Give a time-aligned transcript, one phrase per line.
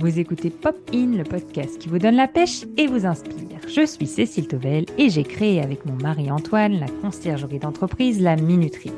[0.00, 3.58] Vous écoutez Pop In, le podcast qui vous donne la pêche et vous inspire.
[3.66, 8.36] Je suis Cécile Tovel et j'ai créé avec mon mari Antoine la conciergerie d'entreprise La
[8.36, 8.92] Minuterie.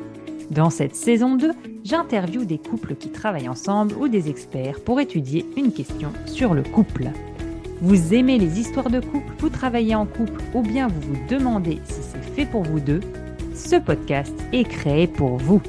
[0.51, 1.53] Dans cette saison 2,
[1.85, 6.63] j'interviewe des couples qui travaillent ensemble ou des experts pour étudier une question sur le
[6.63, 7.07] couple.
[7.81, 11.79] Vous aimez les histoires de couple, vous travaillez en couple ou bien vous vous demandez
[11.85, 13.01] si c'est fait pour vous deux?
[13.55, 15.63] Ce podcast est créé pour vous.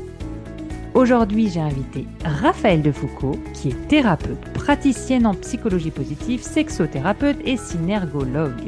[0.94, 8.68] Aujourd'hui, j'ai invité Raphaël Defoucault, qui est thérapeute, praticienne en psychologie positive, sexothérapeute et synergologue.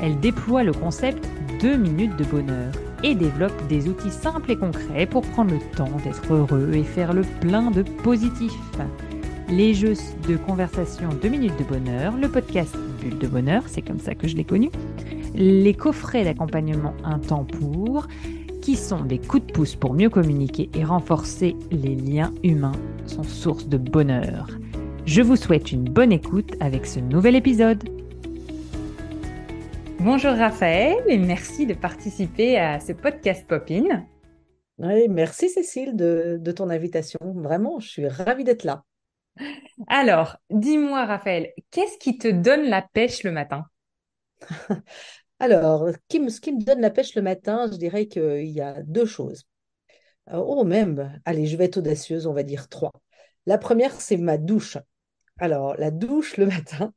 [0.00, 1.28] Elle déploie le concept
[1.60, 2.72] 2 minutes de bonheur
[3.02, 7.12] et développe des outils simples et concrets pour prendre le temps d'être heureux et faire
[7.12, 8.52] le plein de positif.
[9.50, 9.94] Les jeux
[10.26, 14.28] de conversation 2 minutes de bonheur, le podcast Bulle de bonheur, c'est comme ça que
[14.28, 14.70] je l'ai connu,
[15.34, 18.06] les coffrets d'accompagnement Un temps pour,
[18.64, 22.72] qui sont des coups de pouce pour mieux communiquer et renforcer les liens humains,
[23.04, 24.48] sont source de bonheur.
[25.04, 27.84] Je vous souhaite une bonne écoute avec ce nouvel épisode.
[29.98, 34.06] Bonjour Raphaël et merci de participer à ce podcast Popin.
[34.78, 37.18] Oui, merci Cécile de, de ton invitation.
[37.22, 38.82] Vraiment, je suis ravie d'être là.
[39.88, 43.66] Alors, dis-moi Raphaël, qu'est-ce qui te donne la pêche le matin?
[45.40, 46.20] Alors, ce qui,
[46.52, 49.44] me, donne la pêche le matin, je dirais qu'il y a deux choses.
[50.30, 52.92] Euh, oh, même, allez, je vais être audacieuse, on va dire trois.
[53.46, 54.78] La première, c'est ma douche.
[55.38, 56.92] Alors, la douche le matin,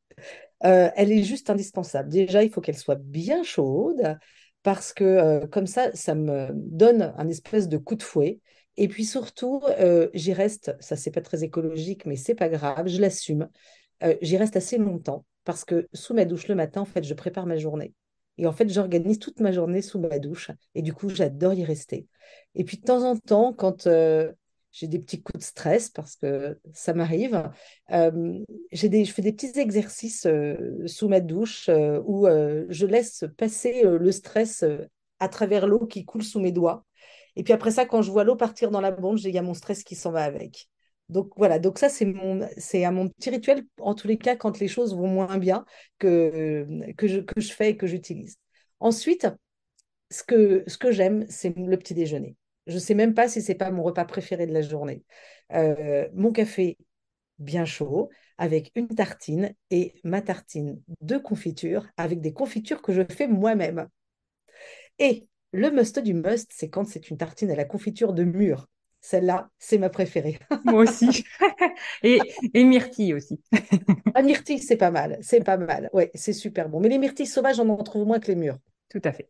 [0.65, 2.09] euh, elle est juste indispensable.
[2.09, 4.17] Déjà, il faut qu'elle soit bien chaude
[4.63, 8.39] parce que euh, comme ça, ça me donne un espèce de coup de fouet.
[8.77, 9.63] Et puis surtout,
[10.13, 13.49] j'y reste, ça c'est pas très écologique, mais c'est pas grave, je l'assume.
[14.21, 17.47] j'y reste assez longtemps parce que sous ma douche le matin, en fait, je prépare
[17.47, 17.95] ma journée.
[18.37, 20.51] Et en fait, j'organise toute ma journée sous ma douche.
[20.75, 22.07] Et du coup, j'adore y rester.
[22.55, 24.31] Et puis, de temps en temps, quand euh,
[24.71, 27.49] j'ai des petits coups de stress, parce que ça m'arrive,
[27.91, 31.69] euh, des, je fais des petits exercices euh, sous ma douche
[32.05, 34.63] où je laisse passer le stress
[35.19, 36.85] à travers l'eau qui coule sous mes doigts.
[37.35, 39.43] Et puis après ça, quand je vois l'eau partir dans la bombe, il y a
[39.43, 40.69] mon stress qui s'en va avec.
[41.09, 44.35] Donc voilà, donc ça c'est mon c'est à mon petit rituel en tous les cas
[44.35, 45.65] quand les choses vont moins bien
[45.99, 48.37] que que je, que je fais et que j'utilise.
[48.81, 49.27] Ensuite,
[50.11, 52.35] ce que ce que j'aime, c'est le petit déjeuner.
[52.67, 55.03] Je sais même pas si c'est pas mon repas préféré de la journée.
[55.53, 56.77] Euh, mon café
[57.39, 63.03] bien chaud avec une tartine et ma tartine de confiture avec des confitures que je
[63.09, 63.87] fais moi-même.
[64.99, 68.67] Et le must du must, c'est quand c'est une tartine à la confiture de mûre.
[69.01, 70.39] Celle-là, c'est ma préférée.
[70.65, 71.23] Moi aussi.
[72.03, 72.19] et,
[72.53, 73.41] et myrtille aussi.
[74.15, 75.17] ah, myrtille, c'est pas mal.
[75.21, 75.89] C'est pas mal.
[75.93, 76.79] Ouais, c'est super bon.
[76.79, 78.57] Mais les myrtilles sauvages, on en trouve moins que les mûres.
[78.89, 79.29] Tout à fait.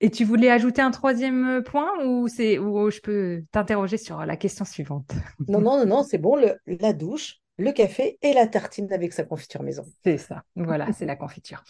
[0.00, 4.36] Et tu voulais ajouter un troisième point ou c'est ou je peux t'interroger sur la
[4.36, 5.12] question suivante?
[5.46, 6.34] Non, non, non, non, c'est bon.
[6.34, 9.84] Le, la douche, le café et la tartine avec sa confiture maison.
[10.02, 10.42] C'est ça.
[10.56, 11.62] Voilà, c'est la confiture.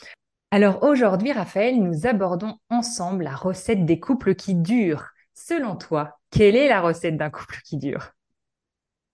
[0.50, 5.11] Alors aujourd'hui, Raphaël, nous abordons ensemble la recette des couples qui durent.
[5.34, 8.12] Selon toi, quelle est la recette d'un couple qui dure?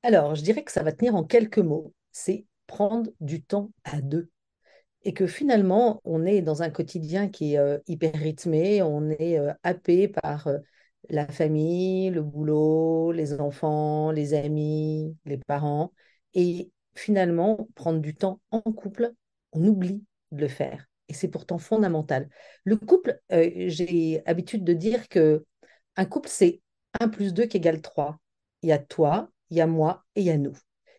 [0.02, 1.92] Alors, je dirais que ça va tenir en quelques mots.
[2.12, 4.30] C'est prendre du temps à deux.
[5.02, 9.38] Et que finalement, on est dans un quotidien qui est euh, hyper rythmé, on est
[9.38, 10.58] euh, happé par euh,
[11.08, 15.92] la famille, le boulot, les enfants, les amis, les parents.
[16.34, 19.12] Et finalement, prendre du temps en couple,
[19.52, 20.86] on oublie de le faire.
[21.08, 22.28] Et c'est pourtant fondamental.
[22.64, 25.46] Le couple, j'ai habitude de dire que
[25.98, 26.62] un couple, c'est
[27.00, 28.19] 1 plus 2 qui égale 3.
[28.62, 30.56] Il y a toi, il y a moi et il y a nous.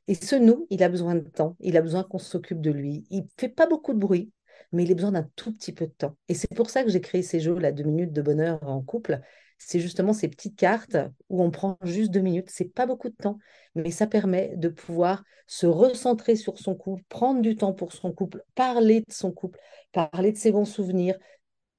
[0.08, 3.06] Et ce nous, il a besoin de temps, il a besoin qu'on s'occupe de lui.
[3.09, 4.32] Il ne fait pas beaucoup de bruit,
[4.74, 6.18] mais il a besoin d'un tout petit peu de temps.
[6.28, 8.82] Et c'est pour ça que j'ai créé ces jeux, là, deux minutes de bonheur en
[8.82, 9.22] couple.
[9.58, 10.98] C'est justement ces petites cartes
[11.30, 12.50] où on prend juste deux minutes.
[12.50, 13.38] C'est pas beaucoup de temps,
[13.76, 18.12] mais ça permet de pouvoir se recentrer sur son couple, prendre du temps pour son
[18.12, 19.59] couple, parler de son couple,
[19.94, 21.18] parler de ses bons souvenirs,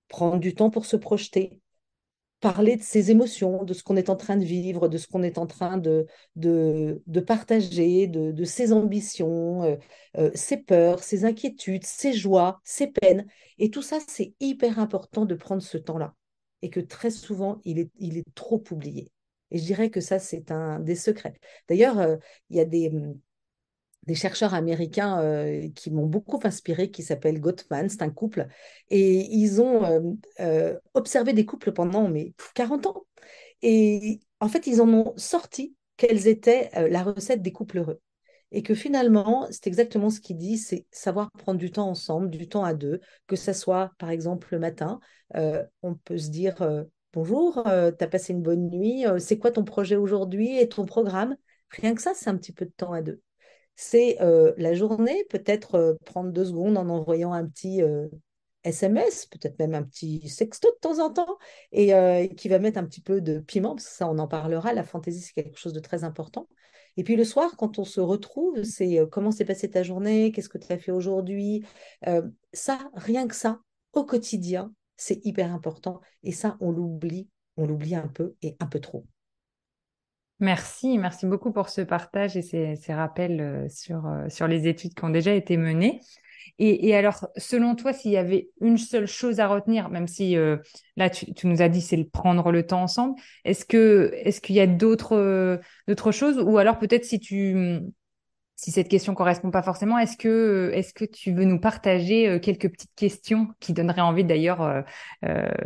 [0.09, 1.60] prendre du temps pour se projeter,
[2.41, 5.23] parler de ses émotions, de ce qu'on est en train de vivre, de ce qu'on
[5.23, 6.07] est en train de,
[6.37, 9.77] de, partager, de, ses ambitions, euh,
[10.17, 13.27] euh, ses peurs, ses inquiétudes, ses joies, ses peines.
[13.59, 16.15] Et tout ça, c'est hyper important de prendre ce temps-là.
[16.63, 19.11] Et que très souvent, il est, il est trop oublié.
[19.51, 21.39] Et je dirais que ça, c'est un des secrets.
[21.69, 22.17] D'ailleurs, euh,
[22.51, 22.91] il y a des,
[24.11, 28.49] des chercheurs américains euh, qui m'ont beaucoup inspiré, qui s'appellent Gottman, c'est un couple,
[28.89, 30.01] et ils ont euh,
[30.41, 33.05] euh, observé des couples pendant mais, 40 ans.
[33.63, 38.01] Et en fait, ils en ont sorti quelles étaient la recette des couples heureux.
[38.51, 42.49] Et que finalement, c'est exactement ce qu'il dit, c'est savoir prendre du temps ensemble, du
[42.49, 44.99] temps à deux, que ce soit par exemple le matin,
[45.83, 46.57] on peut se dire
[47.13, 51.37] bonjour, tu as passé une bonne nuit, c'est quoi ton projet aujourd'hui et ton programme?
[51.69, 53.21] Rien que ça, c'est un petit peu de temps à deux.
[53.77, 54.19] C'est
[54.57, 57.81] la journée, peut-être prendre deux secondes en envoyant un petit
[58.63, 61.39] SMS, peut-être même un petit sexto de temps en temps,
[61.73, 64.73] et qui va mettre un petit peu de piment, parce que ça, on en parlera.
[64.73, 66.49] La fantaisie, c'est quelque chose de très important.
[66.97, 70.49] Et puis le soir, quand on se retrouve, c'est comment s'est passée ta journée, qu'est-ce
[70.49, 71.65] que tu as fait aujourd'hui.
[72.53, 73.61] ça, rien que ça,
[73.93, 76.01] au quotidien, c'est hyper important.
[76.23, 79.07] Et ça, on l'oublie, on l'oublie un peu et un peu trop.
[80.41, 85.11] Merci, merci beaucoup pour ce partage et ces, rappels sur, sur les études qui ont
[85.11, 86.01] déjà été menées.
[86.63, 90.59] Et, alors, selon toi, s'il y avait une seule chose à retenir, même si euh,
[90.97, 93.15] là, tu, nous as dit c'est le prendre le temps ensemble,
[93.47, 95.57] est-ce que est-ce qu'il y a d'autres euh,
[95.89, 96.39] d'autres choses?
[96.39, 97.81] Ou alors peut-être si tu
[98.57, 102.39] si cette question correspond pas forcément, est-ce que est-ce que tu veux nous partager euh,
[102.39, 104.85] quelques petites questions qui donneraient envie d'ailleurs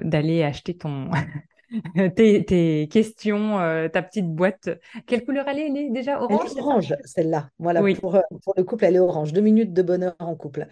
[0.05, 1.11] d'aller acheter ton
[2.17, 3.59] tes, questions,
[3.93, 4.71] ta petite boîte.
[5.06, 7.50] Quelle couleur elle est, elle est déjà orange Elle est orange, celle-là.
[7.59, 9.32] Voilà, pour, pour, le couple, elle est orange.
[9.32, 10.67] Deux minutes de bonheur en couple.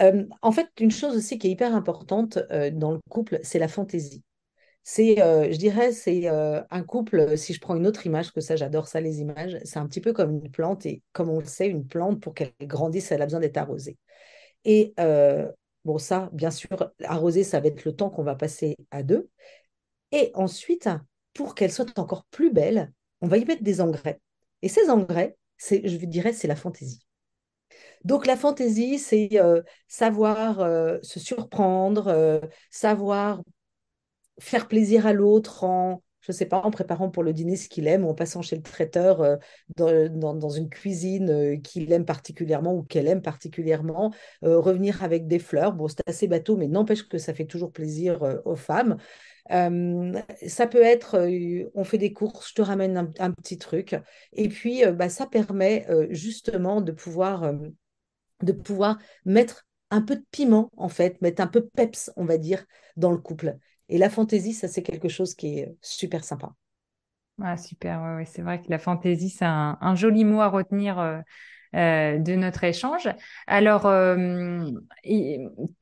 [0.00, 2.38] en fait, une chose aussi qui est hyper importante
[2.72, 4.22] dans le couple, c'est la fantaisie.
[4.82, 8.88] C'est, je dirais, c'est un couple, si je prends une autre image, que ça, j'adore
[8.88, 11.68] ça, les images, c'est un petit peu comme une plante, et comme on le sait,
[11.68, 13.98] une plante, pour qu'elle grandisse, elle a besoin d'être arrosée.
[14.64, 14.94] Et
[15.84, 19.28] bon, ça, bien sûr, arroser, ça va être le temps qu'on va passer à deux,
[20.12, 20.88] et ensuite,
[21.34, 24.20] pour qu'elle soit encore plus belle, on va y mettre des engrais.
[24.62, 27.00] Et ces engrais, je dirais, c'est la fantaisie.
[28.04, 32.40] Donc la fantaisie, c'est euh, savoir euh, se surprendre, euh,
[32.70, 33.42] savoir
[34.40, 37.88] faire plaisir à l'autre en, je sais pas, en préparant pour le dîner ce qu'il
[37.88, 39.38] aime, en passant chez le traiteur
[39.76, 45.72] dans, une cuisine qu'il aime particulièrement ou qu'elle aime particulièrement, revenir avec des fleurs.
[45.72, 48.96] Bon, c'est assez bateau, mais n'empêche que ça fait toujours plaisir aux femmes
[49.48, 51.28] ça peut être,
[51.74, 53.96] on fait des courses, je te ramène un, petit truc.
[54.32, 57.52] Et puis, bah, ça permet justement de pouvoir,
[58.42, 62.38] de pouvoir mettre un peu de piment, en fait, mettre un peu peps, on va
[62.38, 62.64] dire,
[62.96, 63.56] dans le couple.
[63.88, 66.52] Et la fantaisie, ça, c'est quelque chose qui est super sympa.
[67.40, 70.98] Ah, super, ouais, c'est vrai que la fantaisie, c'est un, joli mot à retenir
[71.74, 73.08] euh, de notre échange.
[73.46, 74.70] Alors, euh,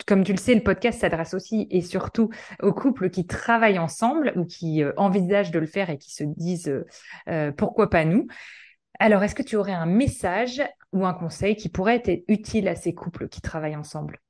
[0.07, 2.31] comme tu le sais, le podcast s'adresse aussi et surtout
[2.61, 6.25] aux couples qui travaillent ensemble ou qui euh, envisagent de le faire et qui se
[6.25, 6.73] disent
[7.57, 8.27] pourquoi pas nous.
[8.99, 10.63] Alors, est-ce que tu aurais un message
[10.93, 14.21] ou un conseil qui pourrait être utile à ces couples qui travaillent ensemble?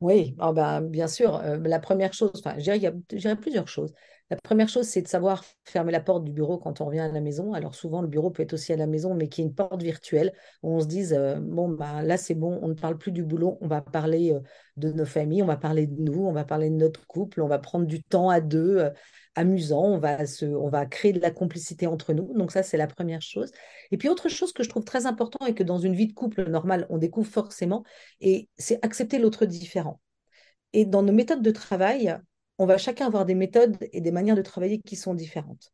[0.00, 1.42] Oui, oh ben, bien sûr.
[1.42, 3.92] la première chose, enfin, je plusieurs choses.
[4.30, 7.08] La première chose, c'est de savoir fermer la porte du bureau quand on revient à
[7.08, 7.54] la maison.
[7.54, 9.82] Alors souvent, le bureau peut être aussi à la maison, mais qui est une porte
[9.82, 13.10] virtuelle où on se dise, euh, bon, bah, là, c'est bon, on ne parle plus
[13.10, 14.40] du boulot, on va parler euh,
[14.76, 17.48] de nos familles, on va parler de nous, on va parler de notre couple, on
[17.48, 18.90] va prendre du temps à deux, euh,
[19.34, 22.34] amusant, on va, créer de la complicité entre nous.
[22.36, 23.50] Donc ça, c'est la première chose.
[23.92, 26.12] Et puis autre chose que je trouve très important et que dans une vie de
[26.12, 27.82] couple normale, on découvre forcément,
[28.58, 30.00] c'est accepter l'autre différent.
[30.72, 32.18] Et dans nos méthodes de travail,
[32.58, 35.72] on va chacun avoir des méthodes et des manières de travailler qui sont différentes.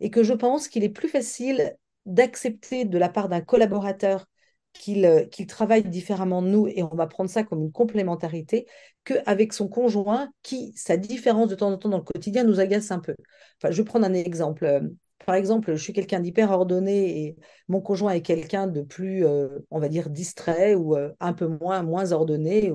[0.00, 1.76] Et que je pense qu'il est plus facile
[2.06, 4.26] d'accepter de la part d'un collaborateur
[4.72, 8.66] qu'il euh, travaille différemment de nous et on va prendre ça comme une complémentarité
[9.04, 12.90] qu'avec son conjoint qui, sa différence de temps en temps dans le quotidien nous agace
[12.90, 13.14] un peu.
[13.62, 14.82] Je vais prendre un exemple.
[15.24, 17.36] Par exemple, je suis quelqu'un d'hyper ordonné et
[17.68, 21.46] mon conjoint est quelqu'un de plus, euh, on va dire, distrait ou euh, un peu
[21.46, 22.72] moins, moins ordonné.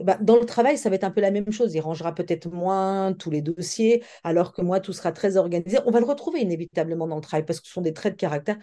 [0.00, 1.74] Ben, dans le travail, ça va être un peu la même chose.
[1.74, 5.78] Il rangera peut-être moins tous les dossiers, alors que moi, tout sera très organisé.
[5.86, 8.18] On va le retrouver inévitablement dans le travail parce que ce sont des traits de
[8.18, 8.58] caractère.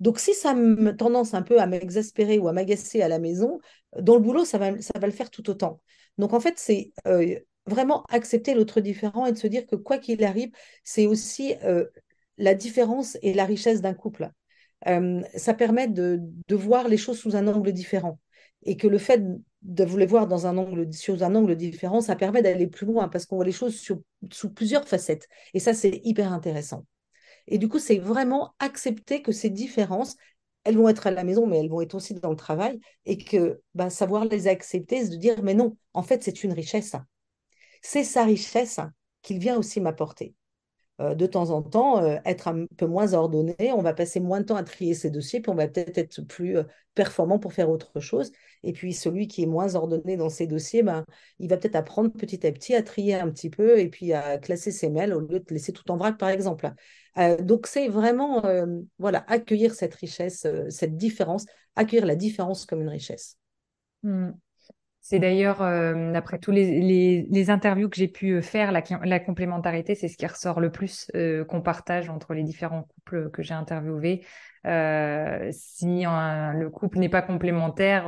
[0.00, 3.58] Donc, si ça me tendance un peu à m'exaspérer ou à m'agacer à la maison,
[4.00, 5.80] dans le boulot, ça va, le faire tout autant.
[6.18, 9.98] Donc, en fait, c'est euh, vraiment accepter l'autre différent et de se dire que quoi
[9.98, 10.50] qu'il arrive,
[10.84, 11.86] c'est aussi euh,
[12.38, 14.30] la différence et la richesse d'un couple.
[14.86, 18.18] Euh, ça permet de, voir les choses sous un angle différent.
[18.62, 19.22] Et que le fait
[19.62, 22.86] de vous les voir dans un angle, sur un angle différent, ça permet d'aller plus
[22.86, 23.80] loin parce qu'on voit les choses
[24.32, 25.28] sous plusieurs facettes.
[25.54, 26.84] Et ça, c'est hyper intéressant.
[27.46, 30.16] Et du coup, c'est vraiment accepter que ces différences,
[30.64, 33.16] elles vont être à la maison, mais elles vont être aussi dans le travail, et
[33.18, 36.94] que bah, savoir les accepter, c'est de dire, mais non, en fait, c'est une richesse.
[37.82, 38.80] C'est sa richesse
[39.22, 40.34] qu'il vient aussi m'apporter.
[41.00, 44.40] Euh, de temps en temps, euh, être un peu moins ordonné, on va passer moins
[44.40, 46.64] de temps à trier ses dossiers, puis on va peut-être être plus euh,
[46.96, 48.32] performant pour faire autre chose.
[48.64, 51.04] Et puis celui qui est moins ordonné dans ses dossiers, ben,
[51.38, 54.38] il va peut-être apprendre petit à petit à trier un petit peu et puis à
[54.38, 56.68] classer ses mails au lieu de laisser tout en vrac, par exemple.
[57.42, 58.42] donc c'est vraiment
[58.98, 63.36] voilà, accueillir cette richesse, cette différence, accueillir la différence comme une richesse.
[64.02, 64.30] Mmh.
[65.10, 66.82] C'est d'ailleurs, euh, d'après tous les,
[67.30, 70.70] les, interviews que j'ai pu euh, faire, la, la complémentarité, c'est ce qui ressort le
[70.70, 74.20] plus euh, qu'on partage entre les différents couples que j'ai interviewés.
[74.64, 78.06] si le couple n'est pas complémentaire,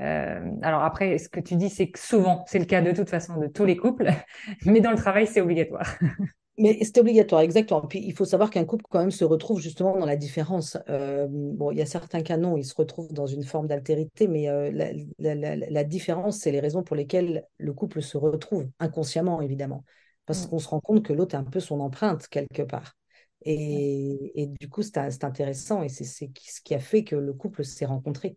[0.00, 3.38] alors après, ce que tu dis, c'est que souvent, c'est le cas de toute façon
[3.38, 4.08] de tous les couples,
[4.66, 5.98] mais dans le travail, c'est obligatoire.
[6.58, 7.82] Mais c'est obligatoire, exactement.
[7.86, 10.76] Puis il faut savoir qu'un couple quand même se retrouve justement dans la différence.
[10.88, 14.48] Euh, bon, il y a certains canons, ils se retrouvent dans une forme d'altérité, mais
[14.48, 14.70] euh,
[15.18, 19.84] la, différence, c'est les raisons pour lesquelles le couple se retrouve, inconsciemment évidemment,
[20.26, 20.50] parce mm.
[20.50, 22.96] qu'on se rend compte que l'autre est un peu son empreinte quelque part.
[23.42, 26.24] Et, et du coup, c'est intéressant et c'est ce
[26.60, 28.36] qui a fait que le couple s'est rencontré.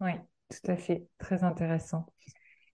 [0.00, 0.12] Oui,
[0.48, 2.06] tout à fait, très intéressant.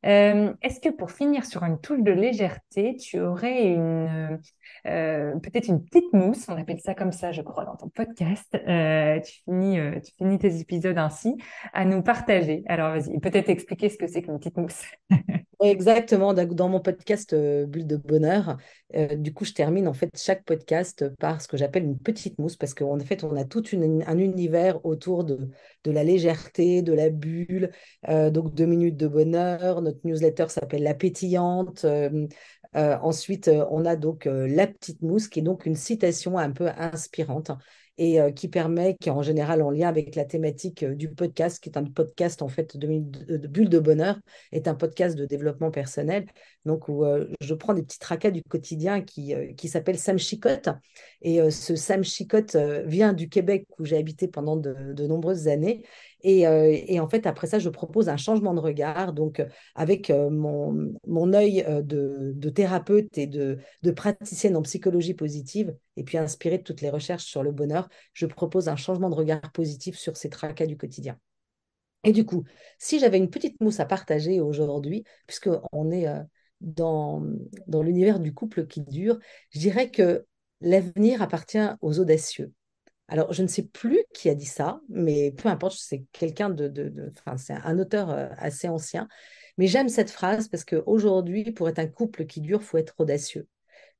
[0.04, 4.38] Euh, est-ce que pour finir sur une touche de légèreté, tu aurais une
[4.86, 8.54] euh, peut-être une petite mousse, on appelle ça comme ça, je crois, dans ton podcast.
[8.68, 11.36] Euh, tu finis tu finis tes épisodes ainsi
[11.72, 12.62] à nous partager.
[12.66, 14.84] Alors vas-y, peut-être expliquer ce que c'est qu'une petite mousse.
[15.60, 18.56] Exactement, dans mon podcast Bulle de bonheur,
[19.16, 22.56] du coup, je termine en fait chaque podcast par ce que j'appelle une petite mousse,
[22.56, 25.48] parce qu'en fait, on a tout un univers autour de,
[25.84, 27.70] de la légèreté, de la bulle,
[28.08, 31.84] donc deux minutes de bonheur, notre newsletter s'appelle La Pétillante.
[31.84, 32.26] Euh,
[32.76, 36.50] euh, ensuite, euh, on a donc La Petite Mousse, qui est donc une citation un
[36.50, 37.52] peu inspirante
[37.96, 41.68] et qui permet, qui est en général en lien avec la thématique du podcast, qui
[41.68, 44.18] est un podcast en fait de, Bulle de Bonheur,
[44.52, 46.26] est un podcast de développement personnel,
[46.64, 47.04] donc où
[47.40, 50.70] je prends des petits tracas du quotidien qui, qui s'appelle Sam Chicotte.
[51.22, 55.84] Et ce Sam Chicotte vient du Québec où j'ai habité pendant de nombreuses années
[56.24, 59.12] euh, et, en fait, après ça, je propose un changement de regard.
[59.12, 63.58] Donc, euh, avec euh, mon, œil de, thérapeute et de,
[63.94, 68.26] praticienne en psychologie positive, et puis inspirée de toutes les recherches sur le bonheur, je
[68.26, 71.18] propose un changement de regard positif sur ces tracas du quotidien.
[72.04, 72.44] Et du coup,
[72.78, 76.06] si j'avais une petite mousse à partager aujourd'hui, puisqu'on est
[76.60, 77.22] dans
[77.82, 79.18] l'univers du couple qui dure,
[79.50, 80.26] je dirais que
[80.60, 82.52] l'avenir appartient aux audacieux.
[83.08, 86.68] Alors, je ne sais plus qui a dit ça, mais peu importe, c'est quelqu'un de,
[86.68, 89.08] de, c'est un auteur euh, assez ancien.
[89.58, 93.46] Mais j'aime cette phrase parce qu'aujourd'hui, pour être un couple qui dure, faut être audacieux.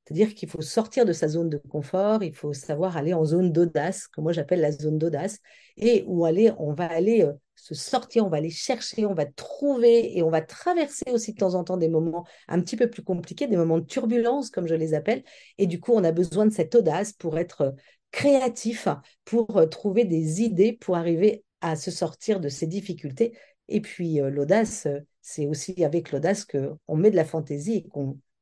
[0.04, 3.52] C'est-à-dire qu'il faut sortir de sa zone de confort, il faut savoir aller en zone
[3.52, 5.38] d'audace, que moi j'appelle la zone d'audace,
[5.76, 9.26] et où aller, on va aller euh, se sortir, on va aller chercher, on va
[9.26, 12.90] trouver et on va traverser aussi de temps en temps des moments un petit peu
[12.90, 15.24] plus compliqués, des moments de turbulence, comme je les appelle.
[15.58, 17.70] Et du coup, on a besoin de cette audace pour être euh,
[18.10, 18.88] créatif
[19.24, 23.36] pour euh, trouver des idées pour arriver à se sortir de ces difficultés.
[23.68, 24.86] Et puis euh, l'audace,
[25.22, 27.86] c'est aussi avec l'audace qu'on met de la fantaisie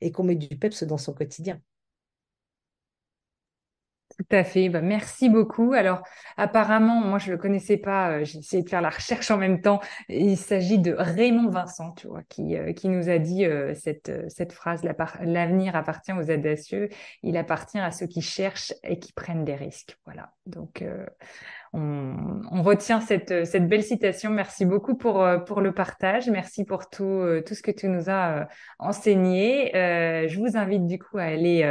[0.00, 1.60] et qu'on met du peps dans son quotidien.
[4.28, 4.68] Tout à fait.
[4.68, 5.72] Bah, merci beaucoup.
[5.72, 6.02] Alors,
[6.36, 8.10] apparemment, moi, je ne le connaissais pas.
[8.10, 9.80] Euh, j'ai essayé de faire la recherche en même temps.
[10.08, 14.12] Il s'agit de Raymond Vincent, tu vois, qui, euh, qui nous a dit euh, cette,
[14.28, 14.82] cette phrase
[15.22, 16.88] L'avenir appartient aux audacieux.
[17.22, 19.96] Il appartient à ceux qui cherchent et qui prennent des risques.
[20.04, 20.32] Voilà.
[20.46, 20.84] Donc,
[21.72, 24.30] on, on, retient cette, cette belle citation.
[24.30, 26.28] Merci beaucoup pour, pour le partage.
[26.28, 28.48] Merci pour tout, tout ce que tu nous as
[28.78, 29.70] enseigné.
[29.72, 31.62] je vous invite du coup à aller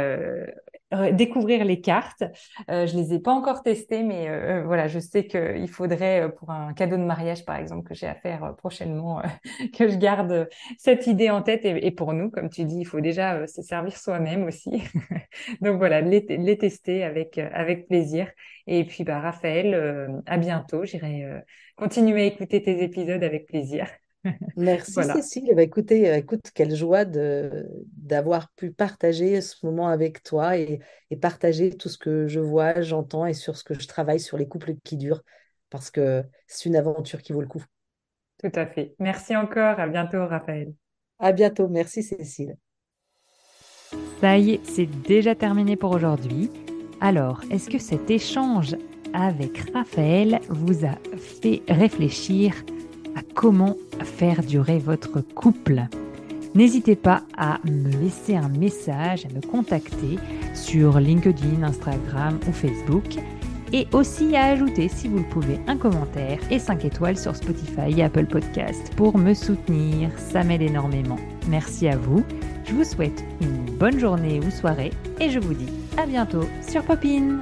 [1.12, 2.22] découvrir les cartes.
[2.70, 6.32] Euh, je les ai pas encore testées, mais euh, euh, voilà, je sais qu'il faudrait
[6.36, 9.22] pour un cadeau de mariage, par exemple, que j'ai à faire prochainement,
[9.76, 11.64] que je garde cette idée en tête.
[11.64, 14.70] Et, pour nous, comme tu dis, il faut déjà se servir soi-même aussi.
[15.60, 18.28] Donc voilà, les, les, tester avec avec plaisir.
[18.66, 20.84] Et puis, bah, Raphaël, à bientôt.
[20.84, 21.42] J'irai
[21.76, 23.86] continuer à écouter tes épisodes avec plaisir.
[24.56, 25.52] Merci Cécile.
[25.54, 30.80] Bah, écoutez, euh, écoute, quelle joie d'avoir pu partager ce moment avec toi et,
[31.20, 34.48] partager tout ce que je vois, j'entends et sur ce que je travaille sur les
[34.48, 35.22] couples qui durent,
[35.70, 37.64] parce que c'est une aventure qui vaut le coup.
[38.42, 38.94] Tout à fait.
[38.98, 39.78] Merci encore.
[39.78, 40.72] À bientôt, Raphaël.
[41.18, 41.68] À bientôt.
[41.68, 42.56] Merci, Cécile.
[44.20, 46.50] Ça y est, c'est déjà terminé pour aujourd'hui.
[47.00, 48.76] Alors, est-ce que cet échange
[49.12, 52.54] avec Raphaël vous a fait réfléchir
[53.16, 55.82] à comment faire durer votre couple.
[56.54, 60.18] N'hésitez pas à me laisser un message, à me contacter
[60.54, 63.16] sur LinkedIn, Instagram ou Facebook
[63.72, 67.90] et aussi à ajouter, si vous le pouvez, un commentaire et 5 étoiles sur Spotify
[67.96, 70.10] et Apple Podcast pour me soutenir.
[70.18, 71.18] Ça m'aide énormément.
[71.48, 72.22] Merci à vous.
[72.66, 76.82] Je vous souhaite une bonne journée ou soirée et je vous dis à bientôt sur
[76.82, 77.40] Popine.